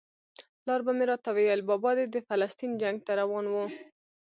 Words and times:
پلار 0.61 0.79
به 0.85 0.91
مې 0.97 1.05
راته 1.11 1.29
ویل 1.33 1.61
بابا 1.69 1.91
دې 1.97 2.05
د 2.09 2.15
فلسطین 2.27 2.71
جنګ 2.81 2.97
ته 3.05 3.11
روان 3.21 3.45
و. 3.49 3.55